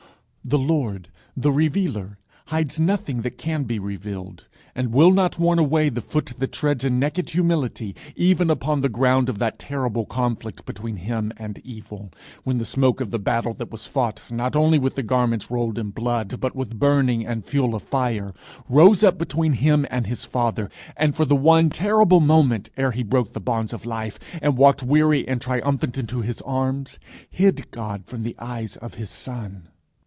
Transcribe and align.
The 0.43 0.57
Lord, 0.57 1.09
the 1.37 1.51
Revealer, 1.51 2.17
hides 2.47 2.79
nothing 2.79 3.21
that 3.21 3.37
can 3.37 3.63
be 3.63 3.77
revealed, 3.77 4.47
and 4.73 4.91
will 4.91 5.11
not 5.11 5.37
warn 5.37 5.59
away 5.59 5.87
the 5.87 6.01
foot 6.01 6.33
that 6.39 6.51
treads 6.51 6.83
in 6.83 6.97
naked 6.99 7.29
humility 7.29 7.95
even 8.15 8.49
upon 8.49 8.81
the 8.81 8.89
ground 8.89 9.29
of 9.29 9.37
that 9.37 9.59
terrible 9.59 10.03
conflict 10.05 10.65
between 10.65 10.95
him 10.97 11.31
and 11.37 11.59
Evil, 11.59 12.11
when 12.43 12.57
the 12.57 12.65
smoke 12.65 12.99
of 12.99 13.11
the 13.11 13.19
battle 13.19 13.53
that 13.53 13.71
was 13.71 13.85
fought 13.85 14.29
not 14.31 14.55
only 14.55 14.79
with 14.79 15.05
garments 15.07 15.51
rolled 15.51 15.77
in 15.77 15.91
blood 15.91 16.39
but 16.41 16.55
with 16.55 16.77
burning 16.79 17.25
and 17.25 17.45
fuel 17.45 17.75
of 17.75 17.83
fire, 17.83 18.33
rose 18.67 19.03
up 19.03 19.19
between 19.19 19.53
him 19.53 19.85
and 19.91 20.07
his 20.07 20.25
Father, 20.25 20.69
and 20.97 21.15
for 21.15 21.23
the 21.23 21.35
one 21.35 21.69
terrible 21.69 22.19
moment 22.19 22.67
ere 22.75 22.91
he 22.91 23.03
broke 23.03 23.31
the 23.33 23.39
bonds 23.39 23.73
of 23.73 23.85
life, 23.85 24.19
and 24.41 24.57
walked 24.57 24.83
weary 24.83 25.25
and 25.27 25.39
triumphant 25.39 25.99
into 25.99 26.19
his 26.21 26.41
arms, 26.41 26.97
hid 27.29 27.69
God 27.69 28.05
from 28.07 28.23
the 28.23 28.35
eyes 28.39 28.75
of 28.77 28.95
his 28.95 29.11
Son. 29.11 29.67